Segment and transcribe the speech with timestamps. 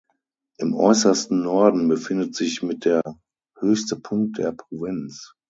[0.57, 3.03] Im äußersten Norden befindet sich mit der
[3.59, 5.31] höchste Punkt der Provinz.